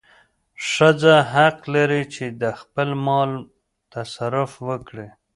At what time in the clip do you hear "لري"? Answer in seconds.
1.75-2.03